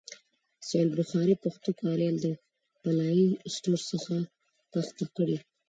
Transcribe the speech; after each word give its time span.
صحیح 0.67 0.83
البخاري 0.87 1.35
پښتو 1.43 1.69
کاریال 1.81 2.15
د 2.21 2.27
پلای 2.81 3.21
سټور 3.53 3.81
څخه 3.91 4.15
کښته 4.73 5.05
کړئ. 5.15 5.37